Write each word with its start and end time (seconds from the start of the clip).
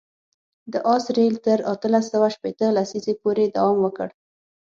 د 0.71 0.73
آس 0.93 1.05
رېل 1.17 1.35
تر 1.45 1.59
اتلس 1.73 2.05
سوه 2.13 2.27
شپېته 2.35 2.67
لسیزې 2.77 3.13
پورې 3.21 3.43
دوام 3.55 3.77
وکړ. 3.81 4.07